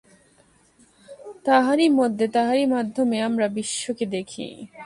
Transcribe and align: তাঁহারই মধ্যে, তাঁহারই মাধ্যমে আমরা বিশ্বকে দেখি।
তাঁহারই 1.45 1.87
মধ্যে, 1.89 2.25
তাঁহারই 2.27 2.65
মাধ্যমে 2.65 3.17
আমরা 3.21 3.47
বিশ্বকে 3.49 4.05
দেখি। 4.07 4.47